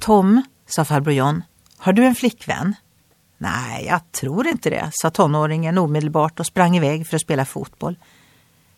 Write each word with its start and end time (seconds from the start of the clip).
Tom, 0.00 0.42
sa 0.66 0.84
farbror 0.84 1.14
John, 1.14 1.42
har 1.76 1.92
du 1.92 2.04
en 2.04 2.14
flickvän? 2.14 2.74
Nej, 3.38 3.86
jag 3.86 4.12
tror 4.12 4.46
inte 4.46 4.70
det, 4.70 4.90
sa 4.92 5.10
tonåringen 5.10 5.78
omedelbart 5.78 6.40
och 6.40 6.46
sprang 6.46 6.76
iväg 6.76 7.06
för 7.06 7.16
att 7.16 7.22
spela 7.22 7.44
fotboll. 7.44 7.96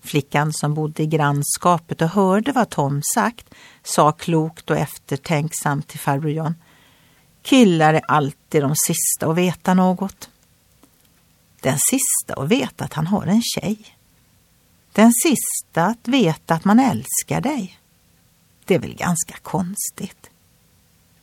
Flickan 0.00 0.52
som 0.52 0.74
bodde 0.74 1.02
i 1.02 1.06
grannskapet 1.06 2.02
och 2.02 2.08
hörde 2.08 2.52
vad 2.52 2.70
Tom 2.70 3.02
sagt 3.14 3.54
sa 3.82 4.12
klokt 4.12 4.70
och 4.70 4.76
eftertänksamt 4.76 5.88
till 5.88 6.00
farbror 6.00 6.30
John. 6.30 6.54
Killar 7.42 7.94
är 7.94 8.02
alltid 8.08 8.62
de 8.62 8.74
sista 8.86 9.30
att 9.30 9.36
veta 9.36 9.74
något. 9.74 10.30
Den 11.60 11.78
sista 11.90 12.42
att 12.42 12.48
veta 12.48 12.84
att 12.84 12.94
han 12.94 13.06
har 13.06 13.26
en 13.26 13.42
tjej. 13.42 13.78
Den 14.92 15.12
sista 15.12 15.84
att 15.86 16.08
veta 16.08 16.54
att 16.54 16.64
man 16.64 16.80
älskar 16.80 17.40
dig. 17.40 17.78
Det 18.64 18.74
är 18.74 18.78
väl 18.78 18.94
ganska 18.94 19.34
konstigt. 19.42 20.30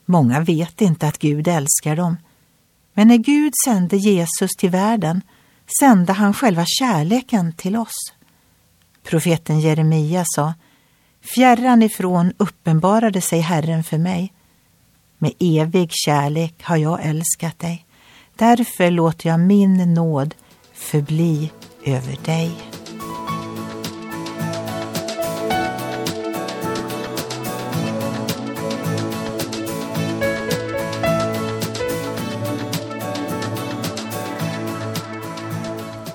Många 0.06 0.40
vet 0.40 0.82
inte 0.82 1.08
att 1.08 1.20
Gud 1.20 1.48
älskar 1.48 1.96
dem. 1.96 2.18
Men 2.94 3.08
när 3.08 3.18
Gud 3.18 3.54
sände 3.66 3.98
Jesus 3.98 4.52
till 4.58 4.70
världen 4.70 5.22
sände 5.80 6.14
han 6.14 6.34
själva 6.34 6.66
kärleken 6.68 7.54
till 7.54 7.76
oss. 7.76 8.14
Profeten 9.04 9.60
Jeremia 9.60 10.24
sa 10.26 10.54
Fjärran 11.36 11.84
ifrån 11.84 12.34
uppenbarade 12.38 13.22
sig 13.22 13.40
Herren 13.40 13.84
för 13.84 13.98
mig. 13.98 14.34
Med 15.18 15.34
evig 15.40 15.90
kärlek 15.92 16.64
har 16.64 16.78
jag 16.78 17.06
älskat 17.06 17.60
dig. 17.60 17.86
Därför 18.36 18.92
låter 18.92 19.30
jag 19.30 19.40
min 19.40 19.94
nåd 19.94 20.36
förbli 20.74 21.52
över 21.84 22.18
dig. 22.26 22.75